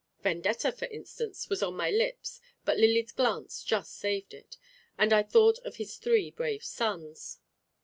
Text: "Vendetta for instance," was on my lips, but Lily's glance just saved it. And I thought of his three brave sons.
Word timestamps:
"Vendetta 0.23 0.71
for 0.71 0.85
instance," 0.85 1.47
was 1.47 1.61
on 1.61 1.75
my 1.75 1.91
lips, 1.91 2.41
but 2.65 2.75
Lily's 2.75 3.11
glance 3.11 3.61
just 3.63 3.93
saved 3.93 4.33
it. 4.33 4.57
And 4.97 5.13
I 5.13 5.21
thought 5.21 5.59
of 5.59 5.75
his 5.75 5.97
three 5.97 6.31
brave 6.31 6.63
sons. 6.63 7.37